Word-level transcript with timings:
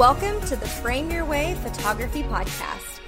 Welcome 0.00 0.40
to 0.46 0.56
the 0.56 0.66
Frame 0.66 1.10
Your 1.10 1.26
Way 1.26 1.54
Photography 1.62 2.22
Podcast. 2.22 3.00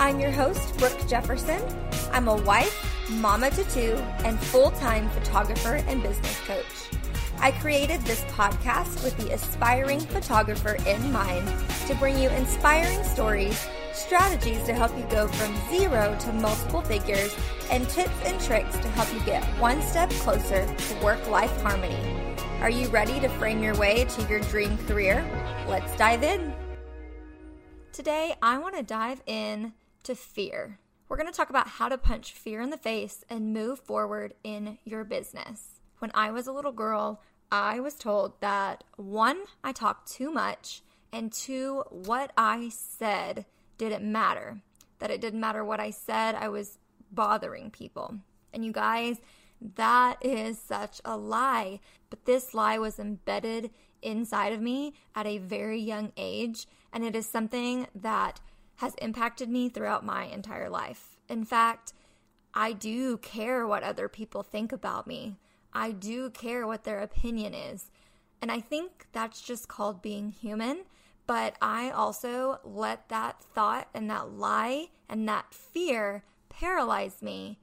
I'm 0.00 0.18
your 0.18 0.32
host, 0.32 0.76
Brooke 0.78 1.06
Jefferson. 1.06 1.62
I'm 2.10 2.26
a 2.26 2.34
wife, 2.34 3.08
mama 3.08 3.50
to 3.50 3.62
two, 3.70 3.94
and 4.24 4.36
full 4.36 4.72
time 4.72 5.08
photographer 5.10 5.76
and 5.76 6.02
business 6.02 6.40
coach. 6.40 6.90
I 7.38 7.52
created 7.52 8.00
this 8.00 8.22
podcast 8.22 9.04
with 9.04 9.16
the 9.16 9.32
aspiring 9.32 10.00
photographer 10.00 10.76
in 10.88 11.12
mind 11.12 11.46
to 11.86 11.94
bring 11.94 12.18
you 12.18 12.30
inspiring 12.30 13.04
stories, 13.04 13.68
strategies 13.92 14.64
to 14.64 14.74
help 14.74 14.90
you 14.98 15.04
go 15.04 15.28
from 15.28 15.56
zero 15.68 16.16
to 16.18 16.32
multiple 16.32 16.80
figures, 16.80 17.32
and 17.70 17.88
tips 17.88 18.10
and 18.24 18.40
tricks 18.40 18.76
to 18.78 18.88
help 18.88 19.14
you 19.14 19.20
get 19.20 19.44
one 19.60 19.80
step 19.82 20.10
closer 20.14 20.66
to 20.66 21.04
work 21.04 21.24
life 21.30 21.56
harmony. 21.62 22.19
Are 22.60 22.68
you 22.68 22.88
ready 22.88 23.18
to 23.20 23.28
frame 23.30 23.62
your 23.62 23.74
way 23.76 24.04
to 24.04 24.22
your 24.28 24.40
dream 24.40 24.76
career? 24.86 25.24
Let's 25.66 25.96
dive 25.96 26.22
in. 26.22 26.52
Today, 27.90 28.34
I 28.42 28.58
want 28.58 28.76
to 28.76 28.82
dive 28.82 29.22
in 29.24 29.72
to 30.02 30.14
fear. 30.14 30.78
We're 31.08 31.16
going 31.16 31.26
to 31.26 31.34
talk 31.34 31.48
about 31.48 31.68
how 31.68 31.88
to 31.88 31.96
punch 31.96 32.32
fear 32.32 32.60
in 32.60 32.68
the 32.68 32.76
face 32.76 33.24
and 33.30 33.54
move 33.54 33.80
forward 33.80 34.34
in 34.44 34.76
your 34.84 35.04
business. 35.04 35.80
When 36.00 36.10
I 36.12 36.32
was 36.32 36.46
a 36.46 36.52
little 36.52 36.70
girl, 36.70 37.22
I 37.50 37.80
was 37.80 37.94
told 37.94 38.38
that 38.42 38.84
one, 38.96 39.38
I 39.64 39.72
talked 39.72 40.12
too 40.12 40.30
much, 40.30 40.82
and 41.14 41.32
two, 41.32 41.84
what 41.88 42.30
I 42.36 42.68
said 42.68 43.46
didn't 43.78 44.04
matter. 44.04 44.60
That 44.98 45.10
it 45.10 45.22
didn't 45.22 45.40
matter 45.40 45.64
what 45.64 45.80
I 45.80 45.88
said, 45.88 46.34
I 46.34 46.50
was 46.50 46.76
bothering 47.10 47.70
people. 47.70 48.18
And 48.52 48.66
you 48.66 48.72
guys, 48.72 49.16
that 49.60 50.16
is 50.20 50.58
such 50.58 51.00
a 51.04 51.16
lie. 51.16 51.80
But 52.08 52.24
this 52.24 52.54
lie 52.54 52.78
was 52.78 52.98
embedded 52.98 53.70
inside 54.02 54.52
of 54.52 54.60
me 54.60 54.94
at 55.14 55.26
a 55.26 55.38
very 55.38 55.80
young 55.80 56.12
age, 56.16 56.66
and 56.92 57.04
it 57.04 57.14
is 57.14 57.26
something 57.26 57.86
that 57.94 58.40
has 58.76 58.94
impacted 58.96 59.48
me 59.48 59.68
throughout 59.68 60.04
my 60.04 60.24
entire 60.24 60.70
life. 60.70 61.18
In 61.28 61.44
fact, 61.44 61.92
I 62.54 62.72
do 62.72 63.18
care 63.18 63.66
what 63.66 63.82
other 63.82 64.08
people 64.08 64.42
think 64.42 64.72
about 64.72 65.06
me. 65.06 65.36
I 65.72 65.92
do 65.92 66.30
care 66.30 66.66
what 66.66 66.84
their 66.84 67.00
opinion 67.00 67.54
is. 67.54 67.90
And 68.42 68.50
I 68.50 68.60
think 68.60 69.06
that's 69.12 69.40
just 69.42 69.68
called 69.68 70.02
being 70.02 70.30
human. 70.30 70.84
But 71.26 71.54
I 71.62 71.90
also 71.90 72.58
let 72.64 73.08
that 73.08 73.40
thought 73.40 73.88
and 73.94 74.10
that 74.10 74.32
lie 74.32 74.88
and 75.08 75.28
that 75.28 75.54
fear 75.54 76.24
paralyze 76.48 77.22
me 77.22 77.60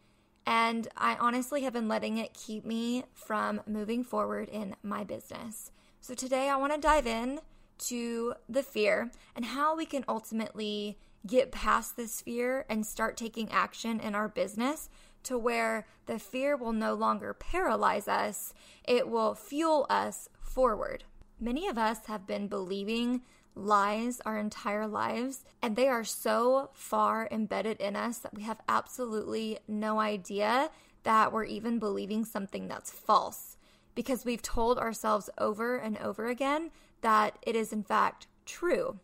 and 0.48 0.88
I 0.95 1.17
honestly 1.20 1.64
have 1.64 1.73
been 1.73 1.90
letting 1.90 2.17
it 2.17 2.34
keep 2.34 2.66
me 2.66 3.03
from 3.14 3.62
moving 3.67 4.06
forward 4.06 4.48
in 4.48 4.78
my 4.81 5.03
business. 5.03 5.72
So 6.00 6.14
today 6.14 6.50
I 6.50 6.56
want 6.56 6.73
to 6.73 6.80
dive 6.80 7.06
in 7.06 7.42
to 7.90 8.34
the 8.48 8.64
fear 8.64 9.12
and 9.36 9.44
how 9.44 9.75
we 9.75 9.86
can 9.86 10.06
ultimately 10.08 10.98
get 11.28 11.52
past 11.52 11.98
this 11.98 12.22
fear 12.22 12.66
and 12.70 12.86
start 12.86 13.18
taking 13.18 13.52
action 13.52 14.00
in 14.00 14.16
our 14.16 14.30
business 14.30 14.90
to 15.23 15.38
where 15.38 15.86
the 16.06 16.18
fear 16.18 16.56
will 16.56 16.72
no 16.72 16.94
longer 16.94 17.34
paralyze 17.34 18.08
us, 18.08 18.53
it 18.88 19.09
will 19.09 19.36
fuel 19.36 19.86
us 19.90 20.30
forward. 20.40 21.03
Many 21.40 21.68
of 21.68 21.78
us 21.78 22.06
have 22.08 22.26
been 22.26 22.48
believing 22.48 23.22
lies 23.54 24.22
our 24.26 24.38
entire 24.38 24.88
lives, 24.88 25.44
and 25.62 25.76
they 25.76 25.88
are 25.88 26.04
so 26.04 26.70
far 26.74 27.28
embedded 27.30 27.80
in 27.80 27.96
us 27.96 28.18
that 28.20 28.34
we 28.34 28.44
have 28.44 28.60
absolutely 28.68 29.60
no 29.68 30.00
idea 30.00 30.70
that 31.04 31.32
we're 31.32 31.46
even 31.46 31.80
believing 31.80 32.26
something 32.26 32.68
that's 32.68 32.92
false 32.92 33.58
because 33.94 34.26
we've 34.26 34.42
told 34.42 34.78
ourselves 34.78 35.30
over 35.38 35.78
and 35.78 35.98
over 36.00 36.28
again 36.28 36.72
that 37.02 37.38
it 37.44 37.56
is 37.56 37.72
in 37.72 37.84
fact 37.84 38.28
true. 38.46 39.00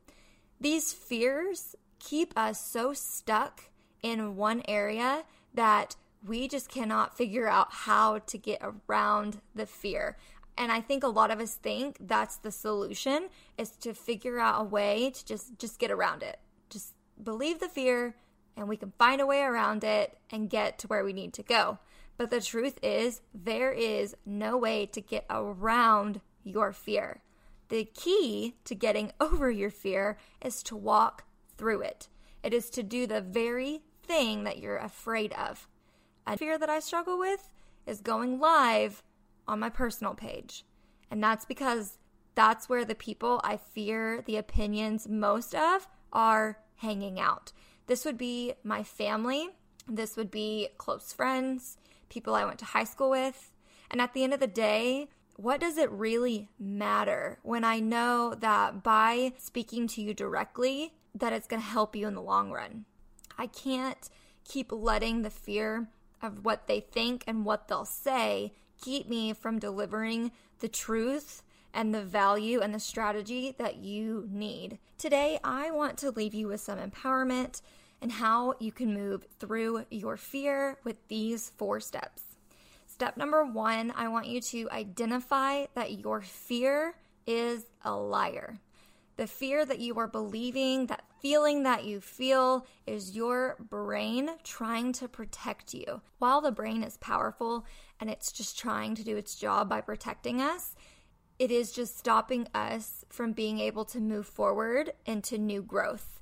These 0.60 0.92
fears 0.92 1.76
keep 2.00 2.34
us 2.38 2.60
so 2.60 2.94
stuck 2.94 3.66
in 4.02 4.36
one 4.36 4.64
area 4.68 5.24
that 5.54 5.96
we 6.26 6.48
just 6.48 6.70
cannot 6.70 7.18
figure 7.18 7.48
out 7.48 7.68
how 7.72 8.20
to 8.20 8.38
get 8.38 8.62
around 8.62 9.40
the 9.56 9.66
fear. 9.66 10.18
And 10.58 10.72
I 10.72 10.82
think 10.82 11.04
a 11.04 11.08
lot 11.08 11.32
of 11.32 11.40
us 11.40 11.56
think 11.56 11.98
that's 12.00 12.38
the 12.38 12.52
solution 12.52 13.30
is 13.58 13.72
to 13.78 13.94
figure 13.94 14.40
out 14.40 14.62
a 14.62 14.64
way 14.64 15.12
to 15.12 15.26
just 15.26 15.58
just 15.58 15.80
get 15.80 15.92
around 15.92 16.24
it. 16.24 16.40
Just 16.70 16.94
believe 17.22 17.60
the 17.60 17.68
fear 17.68 18.16
and 18.56 18.68
we 18.68 18.78
can 18.78 18.94
find 18.98 19.20
a 19.20 19.26
way 19.26 19.42
around 19.42 19.84
it 19.84 20.18
and 20.30 20.50
get 20.50 20.78
to 20.80 20.88
where 20.88 21.04
we 21.04 21.14
need 21.14 21.34
to 21.34 21.44
go. 21.44 21.80
But 22.18 22.30
the 22.30 22.42
truth 22.42 22.78
is 22.84 23.22
there 23.34 23.72
is 23.72 24.16
no 24.26 24.58
way 24.58 24.86
to 24.88 25.02
get 25.02 25.26
around 25.30 26.22
your 26.44 26.72
fear. 26.72 27.22
The 27.70 27.86
key 27.86 28.56
to 28.66 28.76
getting 28.76 29.12
over 29.20 29.50
your 29.50 29.72
fear 29.72 30.18
is 30.42 30.62
to 30.64 30.76
walk 30.76 31.26
through 31.58 31.82
it. 31.82 32.08
It 32.44 32.54
is 32.54 32.70
to 32.72 32.84
do 32.84 33.08
the 33.08 33.22
very 33.22 33.82
thing 34.04 34.44
that 34.44 34.60
you're 34.60 34.78
afraid 34.78 35.34
of. 35.34 35.68
A 36.28 36.38
fear 36.38 36.58
that 36.58 36.70
I 36.70 36.80
struggle 36.80 37.18
with 37.18 37.50
is 37.86 38.02
going 38.02 38.40
live 38.40 39.02
on 39.48 39.60
my 39.60 39.70
personal 39.70 40.14
page. 40.14 40.66
And 41.12 41.24
that's 41.24 41.46
because 41.46 41.98
that's 42.36 42.68
where 42.68 42.86
the 42.86 42.96
people 42.96 43.40
I 43.44 43.58
fear 43.58 44.24
the 44.26 44.38
opinions 44.38 45.08
most 45.08 45.54
of 45.54 45.88
are 46.12 46.60
hanging 46.78 47.20
out. 47.20 47.52
This 47.88 48.06
would 48.06 48.18
be 48.18 48.54
my 48.64 48.84
family, 48.84 49.50
this 49.88 50.16
would 50.16 50.32
be 50.32 50.70
close 50.78 51.14
friends, 51.14 51.78
people 52.10 52.36
I 52.36 52.46
went 52.46 52.60
to 52.60 52.66
high 52.66 52.84
school 52.86 53.10
with. 53.10 53.52
And 53.92 54.02
at 54.02 54.14
the 54.14 54.24
end 54.24 54.34
of 54.34 54.40
the 54.40 54.48
day, 54.48 55.10
what 55.36 55.60
does 55.60 55.78
it 55.78 55.92
really 55.92 56.50
matter 56.60 57.40
when 57.44 57.64
I 57.64 57.80
know 57.80 58.36
that 58.40 58.84
by 58.84 59.34
speaking 59.38 59.88
to 59.90 60.02
you 60.02 60.14
directly 60.14 60.94
that 61.16 61.34
it's 61.34 61.48
going 61.48 61.62
to 61.62 61.68
help 61.68 61.96
you 61.96 62.08
in 62.08 62.14
the 62.14 62.22
long 62.22 62.52
run? 62.52 62.86
I 63.38 63.48
can't 63.48 64.10
keep 64.46 64.72
letting 64.72 65.22
the 65.22 65.30
fear 65.30 65.90
of 66.22 66.46
what 66.46 66.68
they 66.68 66.80
think 66.80 67.24
and 67.28 67.46
what 67.46 67.68
they'll 67.68 67.86
say 67.86 68.54
keep 68.84 69.08
me 69.08 69.32
from 69.32 69.60
delivering 69.60 70.32
the 70.60 70.68
truth 70.68 71.42
and 71.74 71.96
the 71.96 72.04
value 72.04 72.60
and 72.60 72.76
the 72.76 72.80
strategy 72.80 73.56
that 73.58 73.78
you 73.78 74.28
need. 74.30 74.78
Today, 74.98 75.40
I 75.42 75.72
want 75.72 75.98
to 76.00 76.12
leave 76.12 76.34
you 76.34 76.48
with 76.50 76.60
some 76.60 76.78
empowerment 76.78 77.62
and 78.02 78.12
how 78.12 78.56
you 78.60 78.74
can 78.74 78.94
move 78.94 79.26
through 79.40 79.86
your 79.90 80.18
fear 80.18 80.78
with 80.84 80.98
these 81.08 81.54
four 81.56 81.80
steps. 81.80 82.24
Step 82.86 83.16
number 83.16 83.46
one, 83.46 83.94
I 83.96 84.10
want 84.10 84.28
you 84.28 84.42
to 84.42 84.70
identify 84.70 85.66
that 85.76 86.00
your 86.00 86.22
fear 86.22 86.96
is 87.26 87.66
a 87.84 87.96
liar. 87.96 88.60
The 89.16 89.28
fear 89.28 89.66
that 89.66 89.80
you 89.80 89.98
are 89.98 90.08
believing, 90.08 90.88
that 90.88 91.06
feeling 91.24 91.64
that 91.64 91.86
you 91.86 92.02
feel, 92.02 92.68
is 92.86 93.16
your 93.16 93.56
brain 93.70 94.30
trying 94.44 94.92
to 94.92 95.08
protect 95.08 95.74
you. 95.74 96.02
While 96.20 96.42
the 96.42 96.52
brain 96.52 96.84
is 96.84 96.98
powerful 96.98 97.66
and 98.02 98.10
it's 98.10 98.30
just 98.34 98.60
trying 98.60 98.94
to 98.96 99.06
do 99.06 99.16
its 99.16 99.36
job 99.36 99.70
by 99.70 99.80
protecting 99.80 100.42
us, 100.42 100.76
it 101.40 101.50
is 101.50 101.72
just 101.72 101.98
stopping 101.98 102.50
us 102.54 103.06
from 103.08 103.32
being 103.32 103.60
able 103.60 103.86
to 103.86 104.02
move 104.02 104.28
forward 104.28 104.92
into 105.06 105.38
new 105.38 105.64
growth. 105.64 106.20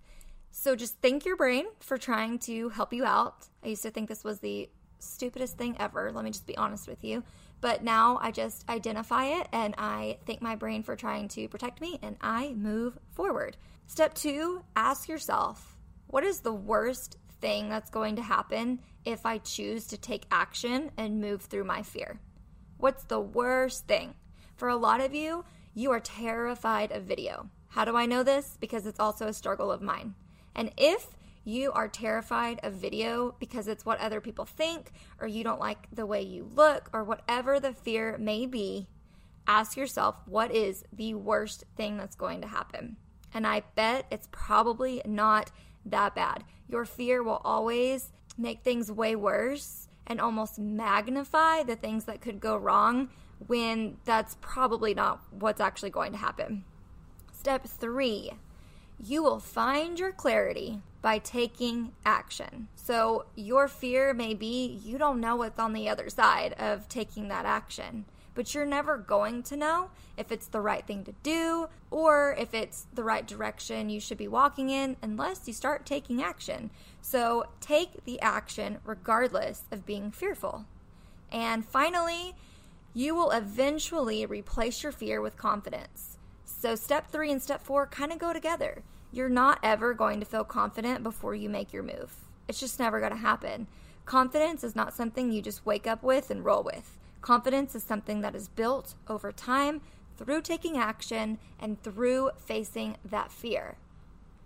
So 0.52 0.76
just 0.76 1.02
thank 1.02 1.26
your 1.26 1.36
brain 1.36 1.66
for 1.80 1.98
trying 1.98 2.38
to 2.40 2.70
help 2.70 2.94
you 2.94 3.04
out. 3.04 3.48
I 3.64 3.70
used 3.70 3.82
to 3.82 3.90
think 3.90 4.08
this 4.08 4.24
was 4.24 4.40
the 4.40 4.70
stupidest 5.00 5.58
thing 5.58 5.76
ever. 5.80 6.12
Let 6.12 6.26
me 6.26 6.30
just 6.30 6.46
be 6.46 6.58
honest 6.58 6.88
with 6.88 7.04
you. 7.04 7.24
But 7.62 7.84
now 7.84 8.20
I 8.22 8.32
just 8.32 8.68
identify 8.68 9.26
it 9.26 9.48
and 9.54 9.76
I 9.78 10.18
thank 10.26 10.42
my 10.42 10.56
brain 10.56 10.82
for 10.82 10.96
trying 10.96 11.28
to 11.30 11.48
protect 11.48 11.80
me 11.80 12.00
and 12.02 12.18
I 12.20 12.54
move 12.54 12.98
forward. 13.12 13.56
Step 13.86 14.16
two, 14.16 14.64
ask 14.76 15.08
yourself 15.08 15.78
what 16.08 16.24
is 16.24 16.40
the 16.40 16.54
worst 16.54 17.18
thing 17.40 17.70
that's 17.70 17.90
going 17.90 18.18
to 18.18 18.22
happen 18.22 18.80
if 19.06 19.26
I 19.26 19.38
choose 19.38 19.88
to 19.88 19.98
take 19.98 20.26
action 20.32 20.92
and 20.98 21.22
move 21.22 21.44
through 21.44 21.64
my 21.64 21.84
fear? 21.84 22.20
What's 22.78 23.04
the 23.06 23.20
worst 23.20 23.88
thing? 23.88 24.16
For 24.56 24.68
a 24.68 24.76
lot 24.76 25.00
of 25.00 25.14
you, 25.14 25.46
you 25.74 25.92
are 25.92 26.00
terrified 26.00 26.92
of 26.92 27.04
video. 27.04 27.50
How 27.70 27.86
do 27.86 27.96
I 27.96 28.08
know 28.08 28.24
this? 28.24 28.58
Because 28.60 28.86
it's 28.86 29.00
also 29.00 29.28
a 29.28 29.34
struggle 29.34 29.72
of 29.72 29.82
mine. 29.82 30.16
And 30.56 30.72
if 30.78 31.08
you 31.44 31.72
are 31.72 31.88
terrified 31.88 32.60
of 32.64 32.74
video 32.74 33.36
because 33.40 33.68
it's 33.68 33.86
what 33.86 34.00
other 34.00 34.22
people 34.22 34.46
think, 34.46 34.92
or 35.20 35.28
you 35.28 35.44
don't 35.44 35.60
like 35.60 35.88
the 35.92 36.06
way 36.06 36.22
you 36.22 36.50
look, 36.54 36.90
or 36.94 37.04
whatever 37.04 37.60
the 37.60 37.74
fear 37.74 38.18
may 38.18 38.46
be, 38.46 38.88
ask 39.48 39.76
yourself 39.76 40.16
what 40.26 40.54
is 40.54 40.84
the 40.94 41.14
worst 41.16 41.64
thing 41.76 41.98
that's 41.98 42.16
going 42.16 42.42
to 42.42 42.48
happen. 42.48 42.98
And 43.34 43.48
I 43.48 43.64
bet 43.76 44.06
it's 44.12 44.28
probably 44.32 45.02
not 45.06 45.52
that 45.86 46.16
bad. 46.16 46.44
Your 46.70 46.86
fear 46.86 47.24
will 47.24 47.42
always 47.44 48.12
make 48.38 48.64
things 48.64 48.92
way 48.92 49.16
worse 49.16 49.88
and 50.06 50.22
almost 50.22 50.60
magnify 50.60 51.64
the 51.64 51.76
things 51.76 52.06
that 52.06 52.22
could 52.22 52.40
go 52.40 52.58
wrong 52.58 53.10
when 53.48 53.98
that's 54.06 54.38
probably 54.42 54.94
not 54.94 55.22
what's 55.32 55.62
actually 55.62 55.90
going 55.90 56.12
to 56.12 56.18
happen. 56.18 56.64
Step 57.34 57.66
three 57.66 58.32
you 59.04 59.24
will 59.24 59.40
find 59.40 59.98
your 59.98 60.12
clarity 60.12 60.80
by 61.02 61.18
taking 61.18 61.92
action. 62.06 62.68
So, 62.76 63.26
your 63.36 63.68
fear 63.68 64.14
may 64.14 64.34
be 64.34 64.80
you 64.84 64.98
don't 64.98 65.20
know 65.20 65.36
what's 65.36 65.60
on 65.60 65.74
the 65.74 65.90
other 65.90 66.10
side 66.10 66.54
of 66.54 66.88
taking 66.88 67.28
that 67.30 67.46
action. 67.46 68.06
but 68.34 68.54
you're 68.54 68.66
never 68.66 68.98
going 68.98 69.44
to 69.44 69.58
know 69.58 69.90
if 70.18 70.32
it's 70.32 70.48
the 70.48 70.62
right 70.62 70.86
thing 70.88 71.04
to 71.04 71.14
do 71.24 71.68
or 71.90 72.36
if 72.40 72.54
it's 72.54 72.88
the 72.94 73.04
right 73.04 73.28
direction 73.28 73.90
you 73.90 74.00
should 74.00 74.18
be 74.18 74.28
walking 74.28 74.70
in 74.70 74.96
unless 75.02 75.48
you 75.48 75.54
start 75.54 75.86
taking 75.86 76.22
action. 76.24 76.70
So 77.02 77.46
take 77.60 78.06
the 78.06 78.22
action 78.22 78.78
regardless 78.86 79.64
of 79.72 79.86
being 79.86 80.12
fearful. 80.12 80.66
And 81.32 81.66
finally, 81.66 82.36
you 82.94 83.16
will 83.16 83.32
eventually 83.32 84.26
replace 84.26 84.84
your 84.84 84.92
fear 84.92 85.22
with 85.22 85.38
confidence. 85.38 86.18
So, 86.46 86.76
step 86.76 87.10
three 87.10 87.32
and 87.32 87.42
step 87.42 87.62
four 87.62 87.88
kind 87.88 88.12
of 88.12 88.20
go 88.20 88.34
together. 88.34 88.84
You're 89.14 89.30
not 89.30 89.60
ever 89.62 89.94
going 89.94 90.22
to 90.22 90.26
feel 90.26 90.46
confident 90.46 91.04
before 91.04 91.36
you 91.36 91.50
make 91.50 91.74
your 91.74 91.84
move. 91.84 92.16
It's 92.48 92.62
just 92.62 92.80
never 92.80 93.00
going 93.02 93.12
to 93.12 93.18
happen. 93.18 93.68
Confidence 94.06 94.64
is 94.64 94.74
not 94.74 94.94
something 94.94 95.32
you 95.32 95.42
just 95.42 95.66
wake 95.66 95.86
up 95.86 96.02
with 96.02 96.32
and 96.32 96.46
roll 96.46 96.64
with. 96.64 96.98
Confidence 97.20 97.76
is 97.76 97.84
something 97.84 98.22
that 98.22 98.36
is 98.36 98.48
built 98.48 98.96
over 99.10 99.34
time 99.34 99.82
through 100.16 100.42
taking 100.42 100.78
action 100.78 101.40
and 101.60 101.82
through 101.84 102.32
facing 102.38 102.96
that 103.04 103.34
fear. 103.34 103.76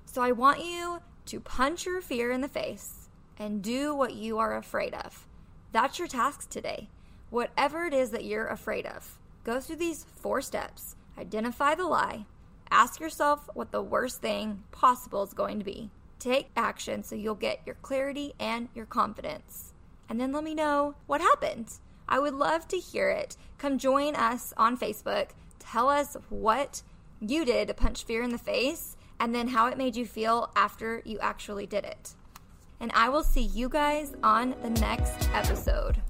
So 0.06 0.23
I 0.23 0.31
want 0.31 0.65
you 0.65 1.00
to 1.27 1.39
punch 1.39 1.85
your 1.85 2.01
fear 2.01 2.31
in 2.31 2.41
the 2.41 2.47
face 2.47 3.09
and 3.38 3.62
do 3.62 3.94
what 3.94 4.15
you 4.15 4.39
are 4.39 4.57
afraid 4.57 4.95
of. 4.95 5.27
That's 5.73 6.00
your 6.00 6.07
task 6.07 6.50
today. 6.50 6.89
Whatever 7.29 7.85
it 7.85 7.94
is 7.94 8.09
that 8.12 8.25
you're 8.25 8.47
afraid 8.47 8.85
of, 8.88 9.19
go 9.44 9.59
through 9.59 9.75
these 9.75 10.06
four 10.15 10.41
steps. 10.41 10.95
Identify 11.19 11.75
the 11.75 11.85
lie. 11.85 12.25
Ask 12.75 13.00
yourself 13.00 13.50
what 13.54 13.72
the 13.72 13.81
worst 13.81 14.22
thing 14.22 14.62
possible 14.72 15.24
is 15.24 15.31
going 15.31 15.60
to 15.60 15.66
be. 15.66 15.92
Take 16.19 16.50
action 16.57 17.04
so 17.04 17.16
you'll 17.16 17.33
get 17.33 17.62
your 17.66 17.75
clarity 17.75 18.33
and 18.38 18.68
your 18.75 18.86
confidence. 18.86 19.74
And 20.10 20.19
then 20.19 20.33
let 20.33 20.44
me 20.44 20.54
know 20.54 20.95
what 21.07 21.22
happened. 21.22 21.72
I 22.10 22.19
would 22.19 22.33
love 22.33 22.68
to 22.68 22.77
hear 22.77 23.10
it. 23.10 23.38
Come 23.57 23.77
join 23.77 24.13
us 24.13 24.54
on 24.57 24.77
Facebook. 24.77 25.30
Tell 25.57 25.88
us 25.88 26.18
what 26.27 26.83
you 27.22 27.45
did 27.45 27.69
to 27.69 27.74
punch 27.74 28.04
fear 28.04 28.22
in 28.24 28.31
the 28.31 28.38
face 28.38 28.98
and 29.22 29.33
then 29.33 29.48
how 29.48 29.68
it 29.68 29.77
made 29.77 29.95
you 29.95 30.06
feel 30.06 30.51
after 30.54 31.01
you 31.06 31.18
actually 31.19 31.66
did 31.68 31.86
it. 31.86 32.13
And 32.81 32.92
I 32.94 33.07
will 33.07 33.24
see 33.24 33.44
you 33.44 33.69
guys 33.69 34.13
on 34.22 34.54
the 34.62 34.72
next 34.81 35.30
episode. 35.33 36.01